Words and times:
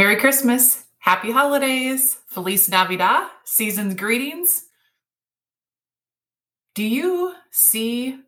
Merry 0.00 0.16
Christmas, 0.16 0.82
Happy 1.00 1.30
Holidays, 1.30 2.16
Feliz 2.26 2.70
Navidad, 2.70 3.28
season's 3.44 3.94
greetings. 3.94 4.62
Do 6.74 6.82
you 6.82 7.34
see 7.50 8.18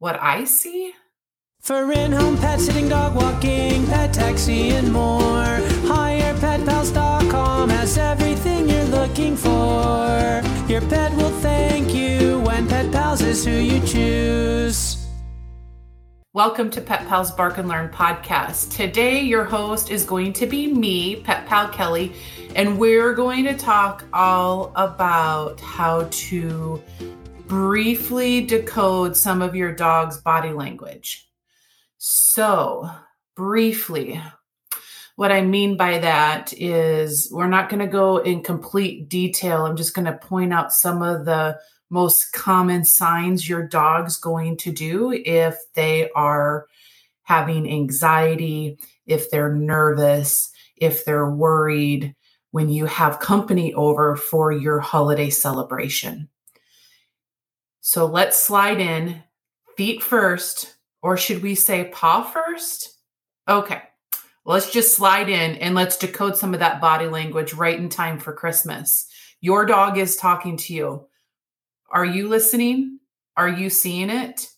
what 0.00 0.20
I 0.20 0.42
see? 0.44 0.92
For 1.60 1.92
in-home 1.92 2.36
pet 2.36 2.60
sitting, 2.60 2.88
dog 2.88 3.14
walking, 3.14 3.86
pet 3.86 4.12
taxi, 4.12 4.70
and 4.70 4.92
more. 4.92 5.60
HirePetPals.com 5.86 7.68
has 7.68 7.96
everything 7.96 8.31
Welcome 16.34 16.70
to 16.70 16.80
Pet 16.80 17.06
Pals 17.08 17.30
Bark 17.30 17.58
and 17.58 17.68
Learn 17.68 17.90
podcast. 17.90 18.74
Today, 18.74 19.20
your 19.20 19.44
host 19.44 19.90
is 19.90 20.06
going 20.06 20.32
to 20.32 20.46
be 20.46 20.66
me, 20.66 21.16
Pet 21.16 21.44
Pal 21.44 21.68
Kelly, 21.68 22.14
and 22.56 22.78
we're 22.78 23.12
going 23.12 23.44
to 23.44 23.54
talk 23.54 24.06
all 24.14 24.72
about 24.74 25.60
how 25.60 26.08
to 26.10 26.82
briefly 27.46 28.46
decode 28.46 29.14
some 29.14 29.42
of 29.42 29.54
your 29.54 29.74
dog's 29.74 30.22
body 30.22 30.54
language. 30.54 31.28
So, 31.98 32.88
briefly, 33.36 34.18
what 35.16 35.32
I 35.32 35.42
mean 35.42 35.76
by 35.76 35.98
that 35.98 36.54
is 36.54 37.28
we're 37.30 37.46
not 37.46 37.68
going 37.68 37.80
to 37.80 37.86
go 37.86 38.16
in 38.16 38.42
complete 38.42 39.10
detail. 39.10 39.66
I'm 39.66 39.76
just 39.76 39.94
going 39.94 40.06
to 40.06 40.16
point 40.16 40.54
out 40.54 40.72
some 40.72 41.02
of 41.02 41.26
the 41.26 41.58
most 41.92 42.32
common 42.32 42.84
signs 42.84 43.46
your 43.46 43.62
dog's 43.62 44.16
going 44.16 44.56
to 44.56 44.72
do 44.72 45.12
if 45.12 45.58
they 45.74 46.10
are 46.12 46.66
having 47.22 47.70
anxiety, 47.70 48.78
if 49.06 49.30
they're 49.30 49.54
nervous, 49.54 50.50
if 50.76 51.04
they're 51.04 51.30
worried 51.30 52.16
when 52.50 52.70
you 52.70 52.86
have 52.86 53.20
company 53.20 53.74
over 53.74 54.16
for 54.16 54.52
your 54.52 54.80
holiday 54.80 55.28
celebration. 55.28 56.28
So 57.82 58.06
let's 58.06 58.42
slide 58.42 58.80
in 58.80 59.22
feet 59.76 60.02
first, 60.02 60.74
or 61.02 61.18
should 61.18 61.42
we 61.42 61.54
say 61.54 61.90
paw 61.92 62.22
first? 62.22 62.96
Okay, 63.46 63.82
let's 64.46 64.70
just 64.70 64.96
slide 64.96 65.28
in 65.28 65.56
and 65.56 65.74
let's 65.74 65.98
decode 65.98 66.38
some 66.38 66.54
of 66.54 66.60
that 66.60 66.80
body 66.80 67.08
language 67.08 67.52
right 67.52 67.78
in 67.78 67.90
time 67.90 68.18
for 68.18 68.32
Christmas. 68.32 69.06
Your 69.42 69.66
dog 69.66 69.98
is 69.98 70.16
talking 70.16 70.56
to 70.56 70.72
you. 70.72 71.06
Are 71.92 72.06
you 72.06 72.28
listening? 72.28 73.00
Are 73.36 73.50
you 73.50 73.68
seeing 73.68 74.08
it? 74.08 74.48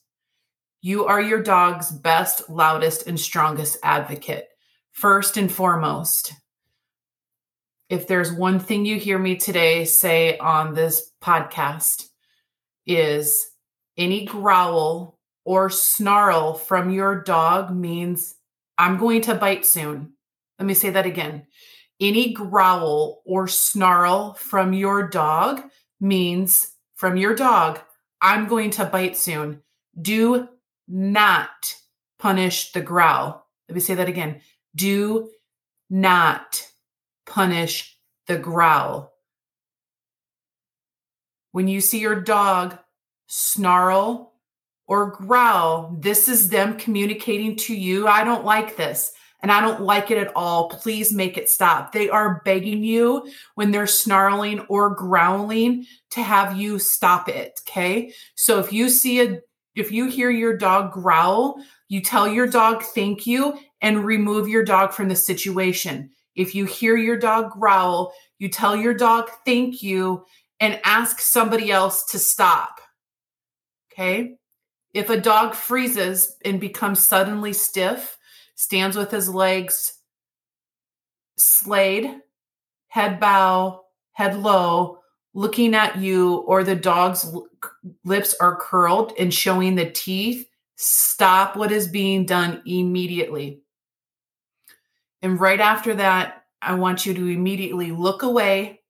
You 0.82 1.06
are 1.06 1.20
your 1.20 1.42
dog's 1.42 1.90
best, 1.90 2.48
loudest, 2.48 3.08
and 3.08 3.18
strongest 3.18 3.76
advocate. 3.82 4.46
First 4.92 5.36
and 5.36 5.50
foremost, 5.50 6.32
if 7.88 8.06
there's 8.06 8.32
one 8.32 8.60
thing 8.60 8.84
you 8.84 9.00
hear 9.00 9.18
me 9.18 9.34
today 9.34 9.84
say 9.84 10.38
on 10.38 10.74
this 10.74 11.10
podcast, 11.20 12.04
is 12.86 13.44
any 13.96 14.26
growl 14.26 15.18
or 15.44 15.70
snarl 15.70 16.54
from 16.54 16.90
your 16.90 17.22
dog 17.22 17.74
means 17.74 18.36
I'm 18.78 18.98
going 18.98 19.22
to 19.22 19.34
bite 19.34 19.66
soon. 19.66 20.12
Let 20.60 20.66
me 20.66 20.74
say 20.74 20.90
that 20.90 21.06
again. 21.06 21.46
Any 21.98 22.32
growl 22.32 23.22
or 23.26 23.48
snarl 23.48 24.34
from 24.34 24.72
your 24.72 25.08
dog 25.08 25.62
means 26.00 26.73
from 26.94 27.16
your 27.16 27.34
dog, 27.34 27.80
I'm 28.20 28.46
going 28.46 28.70
to 28.72 28.84
bite 28.84 29.16
soon. 29.16 29.62
Do 30.00 30.48
not 30.88 31.74
punish 32.18 32.72
the 32.72 32.80
growl. 32.80 33.46
Let 33.68 33.74
me 33.74 33.80
say 33.80 33.94
that 33.94 34.08
again. 34.08 34.40
Do 34.74 35.30
not 35.90 36.66
punish 37.26 37.98
the 38.26 38.38
growl. 38.38 39.12
When 41.52 41.68
you 41.68 41.80
see 41.80 42.00
your 42.00 42.20
dog 42.20 42.78
snarl 43.26 44.32
or 44.86 45.10
growl, 45.10 45.96
this 45.98 46.28
is 46.28 46.48
them 46.48 46.76
communicating 46.76 47.56
to 47.56 47.74
you, 47.74 48.08
I 48.08 48.24
don't 48.24 48.44
like 48.44 48.76
this 48.76 49.12
and 49.44 49.52
I 49.52 49.60
don't 49.60 49.82
like 49.82 50.10
it 50.10 50.16
at 50.16 50.32
all. 50.34 50.70
Please 50.70 51.12
make 51.12 51.36
it 51.36 51.50
stop. 51.50 51.92
They 51.92 52.08
are 52.08 52.40
begging 52.46 52.82
you 52.82 53.30
when 53.56 53.72
they're 53.72 53.86
snarling 53.86 54.60
or 54.70 54.94
growling 54.94 55.84
to 56.12 56.22
have 56.22 56.56
you 56.56 56.78
stop 56.78 57.28
it. 57.28 57.60
Okay. 57.68 58.14
So 58.36 58.58
if 58.58 58.72
you 58.72 58.88
see 58.88 59.20
a, 59.20 59.40
if 59.74 59.92
you 59.92 60.06
hear 60.06 60.30
your 60.30 60.56
dog 60.56 60.92
growl, 60.92 61.62
you 61.90 62.00
tell 62.00 62.26
your 62.26 62.46
dog 62.46 62.84
thank 62.84 63.26
you 63.26 63.58
and 63.82 64.06
remove 64.06 64.48
your 64.48 64.64
dog 64.64 64.94
from 64.94 65.08
the 65.08 65.14
situation. 65.14 66.08
If 66.34 66.54
you 66.54 66.64
hear 66.64 66.96
your 66.96 67.18
dog 67.18 67.50
growl, 67.50 68.14
you 68.38 68.48
tell 68.48 68.74
your 68.74 68.94
dog 68.94 69.30
thank 69.44 69.82
you 69.82 70.24
and 70.58 70.80
ask 70.84 71.20
somebody 71.20 71.70
else 71.70 72.06
to 72.12 72.18
stop. 72.18 72.80
Okay. 73.92 74.36
If 74.94 75.10
a 75.10 75.20
dog 75.20 75.54
freezes 75.54 76.34
and 76.46 76.58
becomes 76.58 77.04
suddenly 77.04 77.52
stiff, 77.52 78.16
stands 78.54 78.96
with 78.96 79.10
his 79.10 79.28
legs 79.28 79.98
slayed, 81.36 82.10
head 82.88 83.18
bow, 83.20 83.82
head 84.12 84.36
low, 84.36 84.98
looking 85.34 85.74
at 85.74 85.98
you, 85.98 86.36
or 86.46 86.62
the 86.62 86.76
dog's 86.76 87.34
lips 88.04 88.34
are 88.40 88.56
curled 88.56 89.12
and 89.18 89.34
showing 89.34 89.74
the 89.74 89.90
teeth, 89.90 90.48
stop 90.76 91.56
what 91.56 91.72
is 91.72 91.88
being 91.88 92.24
done 92.24 92.62
immediately. 92.66 93.60
And 95.22 95.40
right 95.40 95.60
after 95.60 95.94
that, 95.94 96.44
I 96.62 96.74
want 96.74 97.04
you 97.04 97.14
to 97.14 97.26
immediately 97.26 97.90
look 97.90 98.22
away 98.22 98.80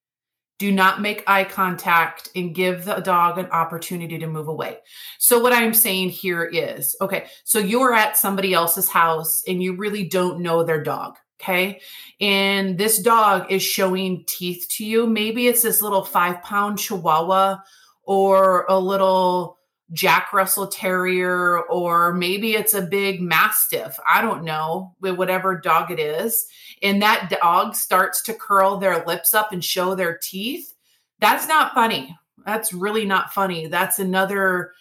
do 0.64 0.72
not 0.72 1.02
make 1.02 1.22
eye 1.26 1.44
contact 1.44 2.30
and 2.34 2.54
give 2.54 2.86
the 2.86 2.94
dog 3.00 3.36
an 3.36 3.44
opportunity 3.50 4.18
to 4.18 4.26
move 4.26 4.48
away. 4.48 4.78
So, 5.18 5.38
what 5.38 5.52
I'm 5.52 5.74
saying 5.74 6.08
here 6.08 6.42
is 6.42 6.96
okay, 7.02 7.26
so 7.44 7.58
you're 7.58 7.92
at 7.92 8.16
somebody 8.16 8.54
else's 8.54 8.88
house 8.88 9.42
and 9.46 9.62
you 9.62 9.76
really 9.76 10.08
don't 10.08 10.40
know 10.40 10.64
their 10.64 10.82
dog. 10.82 11.16
Okay. 11.38 11.82
And 12.18 12.78
this 12.78 12.98
dog 13.02 13.52
is 13.52 13.62
showing 13.62 14.24
teeth 14.26 14.66
to 14.76 14.86
you. 14.86 15.06
Maybe 15.06 15.48
it's 15.48 15.60
this 15.60 15.82
little 15.82 16.02
five 16.02 16.42
pound 16.42 16.78
chihuahua 16.78 17.58
or 18.04 18.64
a 18.66 18.78
little 18.78 19.58
Jack 19.92 20.32
Russell 20.32 20.66
Terrier, 20.66 21.60
or 21.62 22.14
maybe 22.14 22.54
it's 22.54 22.74
a 22.74 22.82
big 22.82 23.20
Mastiff. 23.20 23.98
I 24.12 24.22
don't 24.22 24.44
know, 24.44 24.94
whatever 25.00 25.60
dog 25.60 25.90
it 25.90 26.00
is. 26.00 26.46
And 26.82 27.02
that 27.02 27.30
dog 27.40 27.74
starts 27.74 28.22
to 28.22 28.34
curl 28.34 28.78
their 28.78 29.04
lips 29.04 29.34
up 29.34 29.52
and 29.52 29.64
show 29.64 29.94
their 29.94 30.18
teeth. 30.18 30.74
That's 31.20 31.46
not 31.46 31.74
funny. 31.74 32.16
That's 32.44 32.72
really 32.72 33.04
not 33.04 33.32
funny. 33.32 33.66
That's 33.66 33.98
another 33.98 34.72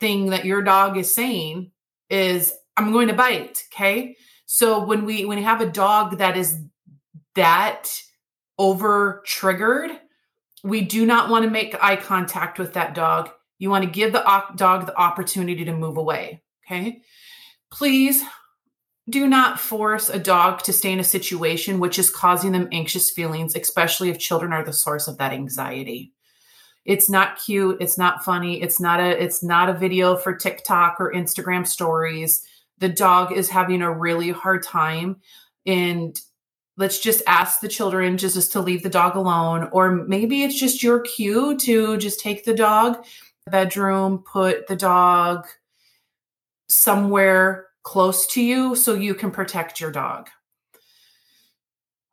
thing 0.00 0.30
that 0.30 0.44
your 0.44 0.62
dog 0.62 0.96
is 0.96 1.14
saying 1.14 1.70
is, 2.10 2.52
I'm 2.76 2.92
going 2.92 3.08
to 3.08 3.14
bite. 3.14 3.64
Okay. 3.72 4.16
So 4.46 4.84
when 4.84 5.04
we 5.04 5.24
when 5.24 5.38
we 5.38 5.44
have 5.44 5.60
a 5.60 5.70
dog 5.70 6.18
that 6.18 6.36
is 6.36 6.58
that 7.34 7.90
over 8.58 9.22
triggered, 9.24 9.90
we 10.62 10.80
do 10.80 11.06
not 11.06 11.28
want 11.30 11.44
to 11.44 11.50
make 11.50 11.82
eye 11.82 11.96
contact 11.96 12.58
with 12.58 12.74
that 12.74 12.94
dog 12.94 13.30
you 13.58 13.70
want 13.70 13.84
to 13.84 13.90
give 13.90 14.12
the 14.12 14.42
dog 14.56 14.86
the 14.86 14.98
opportunity 14.98 15.64
to 15.64 15.72
move 15.72 15.96
away. 15.96 16.42
Okay. 16.66 17.02
Please 17.70 18.22
do 19.10 19.26
not 19.26 19.60
force 19.60 20.08
a 20.08 20.18
dog 20.18 20.62
to 20.62 20.72
stay 20.72 20.92
in 20.92 21.00
a 21.00 21.04
situation 21.04 21.78
which 21.78 21.98
is 21.98 22.08
causing 22.08 22.52
them 22.52 22.68
anxious 22.72 23.10
feelings, 23.10 23.54
especially 23.54 24.08
if 24.08 24.18
children 24.18 24.52
are 24.52 24.64
the 24.64 24.72
source 24.72 25.08
of 25.08 25.18
that 25.18 25.32
anxiety. 25.32 26.12
It's 26.84 27.10
not 27.10 27.38
cute, 27.38 27.78
it's 27.80 27.98
not 27.98 28.24
funny, 28.24 28.62
it's 28.62 28.80
not 28.80 29.00
a 29.00 29.22
it's 29.22 29.42
not 29.42 29.68
a 29.68 29.78
video 29.78 30.16
for 30.16 30.34
TikTok 30.34 30.96
or 30.98 31.12
Instagram 31.12 31.66
stories. 31.66 32.46
The 32.78 32.88
dog 32.88 33.32
is 33.32 33.48
having 33.48 33.82
a 33.82 33.92
really 33.92 34.30
hard 34.30 34.62
time 34.62 35.16
and 35.66 36.18
let's 36.76 36.98
just 36.98 37.22
ask 37.26 37.60
the 37.60 37.68
children 37.68 38.18
just, 38.18 38.34
just 38.34 38.52
to 38.52 38.60
leave 38.60 38.82
the 38.82 38.90
dog 38.90 39.16
alone 39.16 39.68
or 39.72 39.92
maybe 39.92 40.42
it's 40.42 40.58
just 40.58 40.82
your 40.82 41.00
cue 41.00 41.56
to 41.58 41.96
just 41.98 42.20
take 42.20 42.44
the 42.44 42.54
dog 42.54 43.04
bedroom, 43.50 44.18
put 44.18 44.66
the 44.66 44.76
dog 44.76 45.46
somewhere 46.68 47.66
close 47.82 48.26
to 48.28 48.42
you 48.42 48.74
so 48.74 48.94
you 48.94 49.14
can 49.14 49.30
protect 49.30 49.80
your 49.80 49.90
dog. 49.90 50.28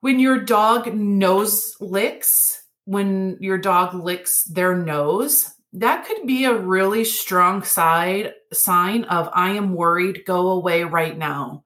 When 0.02 0.20
your 0.20 0.40
dog 0.40 0.94
nose 0.94 1.76
licks, 1.80 2.62
when 2.86 3.38
your 3.40 3.58
dog 3.58 3.94
licks 3.94 4.44
their 4.44 4.76
nose, 4.76 5.50
that 5.74 6.06
could 6.06 6.28
be 6.28 6.46
a 6.46 6.58
really 6.58 7.06
strong 7.06 7.64
side 7.64 8.34
sign 8.52 9.06
of 9.06 9.30
I 9.32 9.52
am 9.52 9.74
worried, 9.74 10.24
go 10.26 10.50
away 10.50 10.84
right 10.84 11.18
now. 11.18 11.64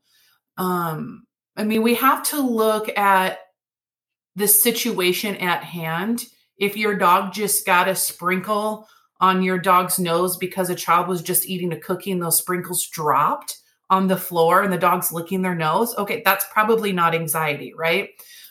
Um, 0.57 1.25
I 1.55 1.63
mean, 1.63 1.81
we 1.81 1.95
have 1.95 2.23
to 2.29 2.39
look 2.39 2.95
at 2.97 3.39
the 4.35 4.47
situation 4.47 5.37
at 5.37 5.63
hand. 5.63 6.25
If 6.57 6.77
your 6.77 6.95
dog 6.95 7.33
just 7.33 7.65
got 7.65 7.87
a 7.87 7.95
sprinkle 7.95 8.87
on 9.25 9.41
your 9.41 9.57
dog's 9.57 9.97
nose 9.97 10.37
because 10.37 10.69
a 10.69 10.75
child 10.75 11.07
was 11.07 11.23
just 11.23 11.47
eating 11.47 11.73
a 11.73 11.79
cookie 11.79 12.11
and 12.11 12.21
those 12.21 12.37
sprinkles 12.37 12.85
dropped 12.85 13.57
on 13.89 14.07
the 14.07 14.17
floor 14.17 14.61
and 14.61 14.71
the 14.71 14.77
dog's 14.77 15.11
licking 15.11 15.41
their 15.41 15.55
nose, 15.55 15.95
okay, 15.97 16.21
that's 16.23 16.45
probably 16.51 16.91
not 16.91 17.15
anxiety, 17.15 17.73
right? 17.75 18.09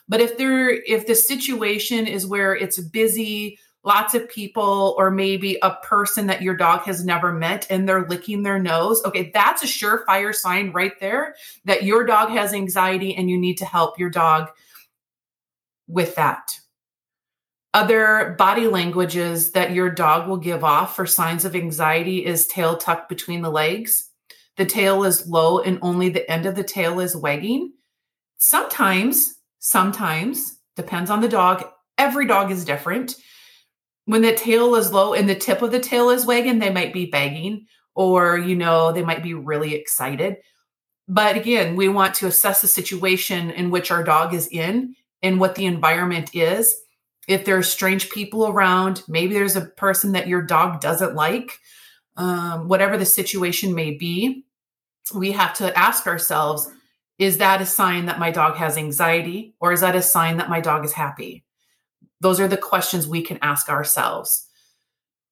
But 0.09 0.21
if 0.21 0.37
there 0.37 0.69
if 0.69 1.07
the 1.07 1.15
situation 1.15 2.09
is 2.09 2.27
where 2.27 2.57
it's 2.57 2.81
busy, 2.81 3.57
lots 3.85 4.15
of 4.15 4.29
people 4.29 4.97
or 4.99 5.13
maybe 5.13 5.59
a 5.63 5.77
person 5.77 6.27
that 6.27 6.43
your 6.43 6.57
dog 6.57 6.81
has 6.81 7.05
never 7.05 7.33
met 7.33 7.69
and 7.71 7.89
they're 7.89 8.09
licking 8.09 8.43
their 8.43 8.59
nose, 8.59 9.01
okay, 9.05 9.31
that's 9.33 9.63
a 9.63 9.67
surefire 9.67 10.35
sign 10.35 10.73
right 10.73 10.99
there 10.99 11.37
that 11.67 11.85
your 11.85 12.05
dog 12.05 12.31
has 12.31 12.53
anxiety 12.53 13.15
and 13.15 13.31
you 13.31 13.39
need 13.39 13.59
to 13.59 13.65
help 13.65 13.97
your 13.97 14.11
dog 14.11 14.49
with 15.87 16.17
that. 16.17 16.59
Other 17.75 18.37
body 18.39 18.69
languages 18.69 19.51
that 19.51 19.73
your 19.73 19.91
dog 19.91 20.29
will 20.29 20.37
give 20.37 20.63
off 20.63 20.95
for 20.95 21.07
signs 21.07 21.45
of 21.45 21.57
anxiety 21.57 22.25
is 22.25 22.47
tail 22.47 22.77
tucked 22.77 23.09
between 23.09 23.43
the 23.43 23.51
legs. 23.51 24.11
The 24.57 24.65
tail 24.65 25.03
is 25.03 25.27
low 25.27 25.59
and 25.59 25.81
only 25.83 26.09
the 26.09 26.31
end 26.31 26.47
of 26.47 26.55
the 26.55 26.63
tail 26.63 27.01
is 27.01 27.17
wagging. 27.17 27.73
Sometimes, 28.39 29.35
sometimes, 29.59 30.61
depends 30.77 31.11
on 31.11 31.21
the 31.21 31.29
dog. 31.29 31.65
Every 31.99 32.29
dog 32.29 32.53
is 32.53 32.65
different. 32.65 33.17
When 34.05 34.23
the 34.23 34.37
tail 34.37 34.77
is 34.77 34.93
low 34.93 35.13
and 35.13 35.29
the 35.29 35.35
tip 35.35 35.61
of 35.61 35.73
the 35.73 35.81
tail 35.81 36.11
is 36.11 36.25
wagging, 36.25 36.61
they 36.61 36.71
might 36.71 36.93
be 36.93 37.07
begging 37.07 37.67
or, 37.97 38.39
you 38.39 38.55
know, 38.55 38.93
they 38.93 39.03
might 39.03 39.25
be 39.25 39.35
really 39.35 39.75
excited. 39.75 40.37
But 41.09 41.37
again, 41.37 41.75
we 41.75 41.89
want 41.89 42.15
to 42.17 42.29
assess 42.29 42.61
the 42.61 42.69
situation 42.69 43.51
in 43.51 43.73
which 43.73 43.91
our 43.91 44.05
dog 44.05 44.33
is 44.33 44.47
in 44.47 44.95
and 45.25 45.41
what 45.41 45.57
the 45.57 45.67
environment 45.67 46.31
is 46.35 46.73
if 47.27 47.45
there's 47.45 47.69
strange 47.69 48.11
people 48.11 48.49
around, 48.49 49.03
maybe 49.09 49.35
there's 49.35 49.57
a 49.57 49.63
person 49.63 50.13
that 50.13 50.29
your 50.29 50.43
dog 50.43 50.81
doesn't 50.81 51.15
like, 51.15 51.51
um, 52.17 52.69
whatever 52.69 52.97
the 52.97 53.07
situation 53.07 53.75
may 53.75 53.93
be, 53.93 54.45
we 55.15 55.33
have 55.33 55.55
to 55.55 55.77
ask 55.79 56.07
ourselves 56.07 56.71
is 57.19 57.39
that 57.39 57.61
a 57.61 57.67
sign 57.67 58.07
that 58.07 58.19
my 58.19 58.31
dog 58.31 58.57
has 58.57 58.77
anxiety 58.77 59.55
or 59.61 59.73
is 59.73 59.81
that 59.81 59.95
a 59.95 60.03
sign 60.03 60.37
that 60.39 60.51
my 60.51 60.61
dog 60.61 60.85
is 60.85 60.93
happy? 60.93 61.45
Those 62.21 62.41
are 62.41 62.49
the 62.49 62.57
questions 62.57 63.07
we 63.07 63.23
can 63.23 63.39
ask 63.43 63.69
ourselves. 63.69 64.49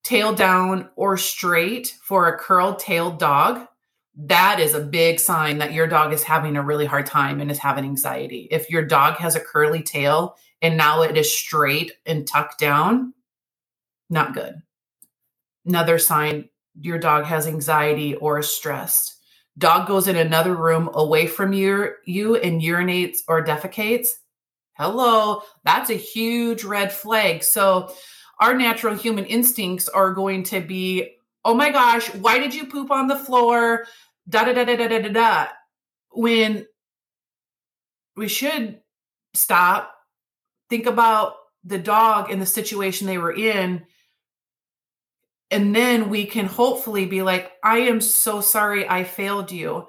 Tail 0.05 0.33
down 0.33 0.91
or 0.95 1.17
straight 1.17 1.97
for 2.03 2.29
a 2.29 2.39
curled 2.39 2.79
tailed 2.79 3.19
dog, 3.19 3.67
that 4.15 4.61
is 4.61 4.75
a 4.75 4.81
big 4.81 5.19
sign 5.19 5.59
that 5.59 5.73
your 5.73 5.87
dog 5.87 6.13
is 6.13 6.23
having 6.23 6.57
a 6.57 6.63
really 6.63 6.87
hard 6.87 7.07
time 7.07 7.41
and 7.41 7.51
is 7.51 7.59
having 7.59 7.85
anxiety. 7.85 8.49
If 8.51 8.71
your 8.71 8.85
dog 8.85 9.17
has 9.17 9.37
a 9.37 9.41
curly 9.41 9.83
tail 9.83 10.37
and 10.61 10.77
now 10.77 11.03
it 11.03 11.17
is 11.17 11.35
straight 11.35 11.93
and 12.05 12.27
tucked 12.27 12.59
down, 12.59 13.15
not 14.11 14.35
good. 14.35 14.63
Another 15.65 15.99
sign 15.99 16.49
your 16.81 16.99
dog 16.99 17.25
has 17.25 17.47
anxiety 17.47 18.15
or 18.17 18.39
is 18.39 18.49
stressed. 18.49 19.17
Dog 19.59 19.87
goes 19.87 20.09
in 20.09 20.17
another 20.17 20.55
room 20.55 20.91
away 20.95 21.27
from 21.27 21.53
your, 21.53 21.97
you 22.07 22.37
and 22.37 22.61
urinates 22.61 23.19
or 23.29 23.45
defecates. 23.45 24.09
Hello, 24.75 25.43
that's 25.65 25.91
a 25.91 25.95
huge 25.95 26.65
red 26.65 26.91
flag. 26.91 27.43
So, 27.43 27.93
our 28.41 28.57
natural 28.57 28.97
human 28.97 29.27
instincts 29.27 29.89
are 29.89 30.13
going 30.15 30.43
to 30.45 30.61
be, 30.61 31.17
oh 31.45 31.55
my 31.55 31.71
gosh, 31.71 32.13
why 32.15 32.39
did 32.39 32.55
you 32.55 32.67
poop 32.67 32.91
on 32.91 33.07
the 33.09 33.19
floor? 33.19 33.87
Da 34.29 34.45
da 34.45 34.53
da 34.53 34.65
da 34.65 34.77
da 34.77 34.89
da 34.89 34.99
da 35.01 35.09
da. 35.09 35.47
When 36.11 36.67
we 38.17 38.29
should 38.29 38.81
stop, 39.35 39.95
think 40.69 40.87
about 40.87 41.35
the 41.65 41.79
dog 41.79 42.31
and 42.31 42.41
the 42.41 42.47
situation 42.47 43.07
they 43.07 43.19
were 43.19 43.35
in 43.35 43.85
and 45.53 45.77
then 45.77 46.09
we 46.09 46.25
can 46.25 46.47
hopefully 46.47 47.07
be 47.07 47.23
like 47.23 47.53
i 47.63 47.79
am 47.79 48.01
so 48.01 48.41
sorry 48.41 48.89
i 48.89 49.05
failed 49.05 49.53
you 49.53 49.87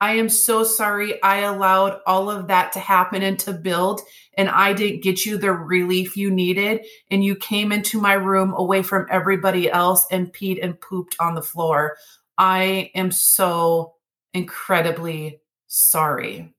i 0.00 0.12
am 0.12 0.28
so 0.28 0.64
sorry 0.64 1.22
i 1.22 1.38
allowed 1.38 2.00
all 2.06 2.30
of 2.30 2.46
that 2.48 2.72
to 2.72 2.80
happen 2.80 3.22
and 3.22 3.38
to 3.38 3.52
build 3.52 4.00
and 4.34 4.48
i 4.48 4.72
didn't 4.72 5.02
get 5.02 5.24
you 5.24 5.36
the 5.36 5.52
relief 5.52 6.16
you 6.16 6.30
needed 6.30 6.84
and 7.10 7.24
you 7.24 7.34
came 7.36 7.72
into 7.72 8.00
my 8.00 8.14
room 8.14 8.54
away 8.54 8.82
from 8.82 9.06
everybody 9.10 9.70
else 9.70 10.06
and 10.10 10.32
peed 10.32 10.62
and 10.62 10.80
pooped 10.80 11.16
on 11.20 11.34
the 11.34 11.42
floor. 11.42 11.96
I 12.38 12.90
am 12.94 13.10
so 13.10 13.94
incredibly 14.32 15.40
sorry. 15.66 16.54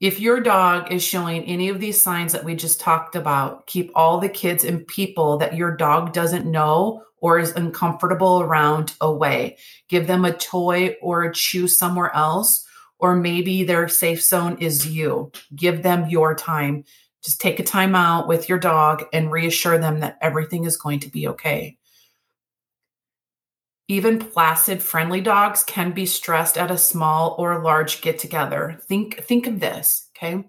If 0.00 0.20
your 0.20 0.40
dog 0.40 0.92
is 0.92 1.02
showing 1.02 1.44
any 1.44 1.68
of 1.70 1.80
these 1.80 2.02
signs 2.02 2.32
that 2.32 2.44
we 2.44 2.54
just 2.54 2.80
talked 2.80 3.16
about, 3.16 3.66
keep 3.66 3.90
all 3.94 4.18
the 4.18 4.28
kids 4.28 4.64
and 4.64 4.86
people 4.86 5.38
that 5.38 5.54
your 5.54 5.76
dog 5.76 6.12
doesn't 6.12 6.50
know 6.50 7.02
or 7.24 7.38
is 7.38 7.52
uncomfortable 7.52 8.42
around 8.42 8.92
away. 9.00 9.56
Give 9.88 10.06
them 10.06 10.26
a 10.26 10.32
toy 10.34 10.94
or 11.00 11.24
a 11.24 11.32
chew 11.32 11.66
somewhere 11.66 12.14
else, 12.14 12.66
or 12.98 13.16
maybe 13.16 13.64
their 13.64 13.88
safe 13.88 14.22
zone 14.22 14.58
is 14.60 14.86
you. 14.86 15.32
Give 15.56 15.82
them 15.82 16.10
your 16.10 16.34
time. 16.34 16.84
Just 17.24 17.40
take 17.40 17.58
a 17.58 17.62
time 17.62 17.94
out 17.94 18.28
with 18.28 18.50
your 18.50 18.58
dog 18.58 19.04
and 19.10 19.32
reassure 19.32 19.78
them 19.78 20.00
that 20.00 20.18
everything 20.20 20.64
is 20.64 20.76
going 20.76 21.00
to 21.00 21.08
be 21.08 21.26
okay. 21.28 21.78
Even 23.88 24.18
placid, 24.18 24.82
friendly 24.82 25.22
dogs 25.22 25.64
can 25.64 25.92
be 25.92 26.04
stressed 26.04 26.58
at 26.58 26.70
a 26.70 26.76
small 26.76 27.36
or 27.38 27.62
large 27.62 28.02
get 28.02 28.18
together. 28.18 28.78
Think, 28.82 29.24
think 29.24 29.46
of 29.46 29.60
this, 29.60 30.10
okay? 30.14 30.44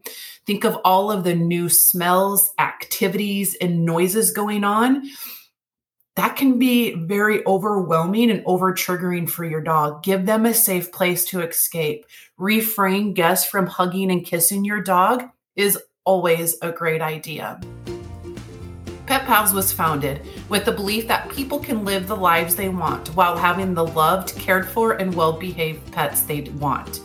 Think 0.45 0.66
of 0.66 0.78
all 0.83 1.10
of 1.10 1.24
the 1.24 1.36
new 1.36 1.69
smells, 1.69 2.54
activities, 2.60 3.56
and 3.62 3.86
noises 3.86 4.31
going 4.31 4.66
on. 4.66 5.04
That 6.16 6.38
can 6.38 6.58
be 6.58 6.96
very 6.96 7.46
overwhelming 7.46 8.32
and 8.32 8.42
over 8.46 8.74
triggering 8.74 9.30
for 9.30 9.44
your 9.44 9.60
dog. 9.60 10.02
Give 10.02 10.26
them 10.26 10.46
a 10.46 10.54
safe 10.54 10.94
place 10.94 11.26
to 11.26 11.42
escape. 11.42 12.06
Refrain 12.38 13.14
guests 13.14 13.50
from 13.50 13.68
hugging 13.68 14.10
and 14.10 14.26
kissing 14.26 14.64
your 14.64 14.82
dog 14.82 15.30
is 15.58 15.78
always 16.06 16.56
a 16.62 16.72
great 16.72 17.02
idea. 17.02 17.60
Pet 19.08 19.26
Pals 19.26 19.54
was 19.54 19.74
founded 19.74 20.22
with 20.48 20.64
the 20.64 20.72
belief 20.72 21.06
that 21.10 21.30
people 21.30 21.60
can 21.60 21.84
live 21.84 22.08
the 22.08 22.16
lives 22.16 22.56
they 22.56 22.70
want 22.70 23.10
while 23.10 23.38
having 23.38 23.74
the 23.74 23.86
loved, 23.86 24.36
cared 24.38 24.68
for, 24.68 24.94
and 24.94 25.14
well 25.14 25.34
behaved 25.34 25.92
pets 25.92 26.22
they 26.22 26.42
want. 26.42 27.02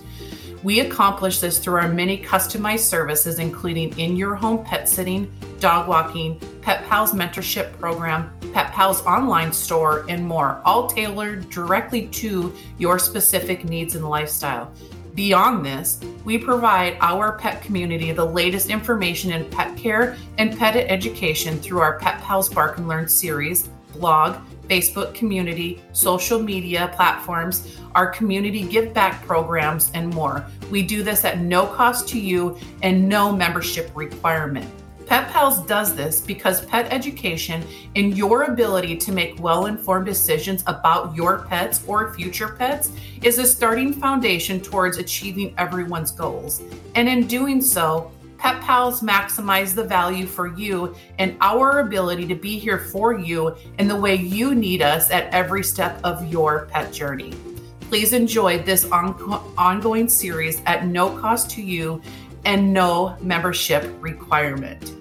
We 0.62 0.80
accomplish 0.80 1.40
this 1.40 1.58
through 1.58 1.80
our 1.80 1.88
many 1.88 2.16
customized 2.16 2.80
services, 2.80 3.38
including 3.40 3.98
in 3.98 4.14
your 4.14 4.36
home 4.36 4.64
pet 4.64 4.88
sitting, 4.88 5.32
dog 5.58 5.88
walking, 5.88 6.40
Pet 6.62 6.86
Pals 6.88 7.12
mentorship 7.12 7.72
program, 7.78 8.32
Pet 8.52 8.72
Pals 8.72 9.02
online 9.06 9.52
store, 9.52 10.04
and 10.08 10.26
more, 10.26 10.60
all 10.64 10.86
tailored 10.86 11.48
directly 11.50 12.06
to 12.08 12.54
your 12.78 12.98
specific 12.98 13.64
needs 13.64 13.94
and 13.94 14.08
lifestyle. 14.08 14.72
Beyond 15.14 15.66
this, 15.66 16.00
we 16.24 16.38
provide 16.38 16.96
our 17.00 17.36
pet 17.38 17.62
community 17.62 18.12
the 18.12 18.24
latest 18.24 18.70
information 18.70 19.32
in 19.32 19.44
pet 19.50 19.76
care 19.76 20.16
and 20.38 20.56
pet 20.56 20.76
education 20.76 21.58
through 21.58 21.80
our 21.80 21.98
Pet 21.98 22.20
Pals 22.22 22.48
Bark 22.48 22.78
and 22.78 22.86
Learn 22.86 23.08
series, 23.08 23.68
blog, 23.92 24.36
Facebook 24.68 25.12
community, 25.14 25.82
social 25.92 26.40
media 26.40 26.92
platforms, 26.94 27.76
our 27.96 28.06
community 28.06 28.62
give 28.62 28.94
back 28.94 29.26
programs, 29.26 29.90
and 29.94 30.14
more. 30.14 30.46
We 30.70 30.82
do 30.82 31.02
this 31.02 31.24
at 31.24 31.40
no 31.40 31.66
cost 31.66 32.08
to 32.10 32.20
you 32.20 32.56
and 32.82 33.08
no 33.08 33.32
membership 33.32 33.90
requirement. 33.96 34.70
Pet 35.10 35.28
Pals 35.32 35.66
does 35.66 35.96
this 35.96 36.20
because 36.20 36.64
pet 36.66 36.86
education 36.92 37.64
and 37.96 38.16
your 38.16 38.44
ability 38.44 38.96
to 38.98 39.10
make 39.10 39.42
well 39.42 39.66
informed 39.66 40.06
decisions 40.06 40.62
about 40.68 41.16
your 41.16 41.38
pets 41.48 41.82
or 41.88 42.14
future 42.14 42.50
pets 42.50 42.92
is 43.20 43.38
a 43.38 43.44
starting 43.44 43.92
foundation 43.92 44.60
towards 44.60 44.98
achieving 44.98 45.52
everyone's 45.58 46.12
goals. 46.12 46.62
And 46.94 47.08
in 47.08 47.26
doing 47.26 47.60
so, 47.60 48.12
Pet 48.38 48.60
Pals 48.60 49.00
maximize 49.00 49.74
the 49.74 49.82
value 49.82 50.26
for 50.26 50.56
you 50.56 50.94
and 51.18 51.36
our 51.40 51.80
ability 51.80 52.28
to 52.28 52.36
be 52.36 52.56
here 52.56 52.78
for 52.78 53.18
you 53.18 53.56
in 53.80 53.88
the 53.88 53.96
way 53.96 54.14
you 54.14 54.54
need 54.54 54.80
us 54.80 55.10
at 55.10 55.24
every 55.34 55.64
step 55.64 55.98
of 56.04 56.24
your 56.32 56.66
pet 56.66 56.92
journey. 56.92 57.34
Please 57.80 58.12
enjoy 58.12 58.62
this 58.62 58.84
on- 58.92 59.20
ongoing 59.58 60.08
series 60.08 60.62
at 60.66 60.86
no 60.86 61.18
cost 61.18 61.50
to 61.50 61.62
you 61.62 62.00
and 62.44 62.72
no 62.72 63.16
membership 63.20 63.92
requirement. 64.00 64.99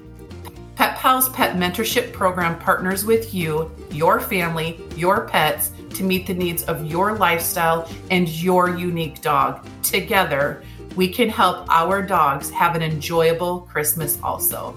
Pet 0.79 0.95
Pals 0.95 1.27
Pet 1.27 1.57
Mentorship 1.57 2.13
Program 2.13 2.57
partners 2.57 3.03
with 3.03 3.33
you, 3.33 3.69
your 3.91 4.21
family, 4.21 4.79
your 4.95 5.27
pets 5.27 5.71
to 5.95 6.03
meet 6.03 6.25
the 6.25 6.33
needs 6.33 6.63
of 6.63 6.85
your 6.85 7.17
lifestyle 7.17 7.91
and 8.11 8.29
your 8.29 8.77
unique 8.77 9.21
dog. 9.21 9.67
Together, 9.83 10.63
we 10.95 11.09
can 11.09 11.27
help 11.27 11.67
our 11.69 12.01
dogs 12.01 12.49
have 12.51 12.77
an 12.77 12.81
enjoyable 12.81 13.59
Christmas 13.69 14.17
also. 14.23 14.73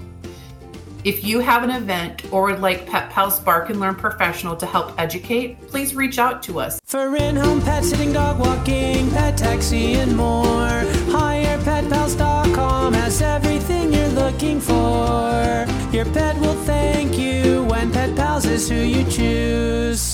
If 1.04 1.22
you 1.22 1.38
have 1.38 1.62
an 1.62 1.70
event 1.70 2.24
or 2.32 2.46
would 2.46 2.60
like 2.60 2.84
Pet 2.84 3.08
Pals 3.10 3.38
Bark 3.38 3.70
and 3.70 3.78
Learn 3.78 3.94
Professional 3.94 4.56
to 4.56 4.66
help 4.66 5.00
educate, 5.00 5.68
please 5.68 5.94
reach 5.94 6.18
out 6.18 6.42
to 6.42 6.58
us. 6.58 6.80
For 6.84 7.14
in-home 7.14 7.62
pet 7.62 7.84
sitting, 7.84 8.12
dog 8.12 8.40
walking, 8.40 9.08
pet 9.12 9.38
taxi, 9.38 9.94
and 9.94 10.16
more, 10.16 10.82
hire 11.12 11.58
Has 12.56 13.20
everything 13.20 13.92
you're 13.92 14.08
looking 14.08 14.60
for. 14.60 15.66
Your 15.92 16.06
pet 16.12 16.38
will 16.38 16.54
thank 16.64 17.18
you 17.18 17.64
when 17.64 17.90
Pet 17.90 18.14
Pals 18.16 18.46
is 18.46 18.68
who 18.68 18.76
you 18.76 19.04
choose. 19.10 20.11